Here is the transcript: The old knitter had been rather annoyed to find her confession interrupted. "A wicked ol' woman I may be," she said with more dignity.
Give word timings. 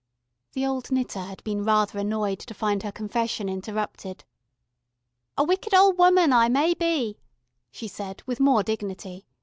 The 0.53 0.65
old 0.65 0.91
knitter 0.91 1.19
had 1.21 1.43
been 1.43 1.63
rather 1.63 1.99
annoyed 1.99 2.39
to 2.39 2.55
find 2.55 2.81
her 2.81 2.91
confession 2.91 3.47
interrupted. 3.47 4.23
"A 5.37 5.43
wicked 5.43 5.75
ol' 5.75 5.93
woman 5.93 6.33
I 6.33 6.49
may 6.49 6.73
be," 6.73 7.19
she 7.69 7.87
said 7.87 8.23
with 8.25 8.39
more 8.39 8.63
dignity. 8.63 9.27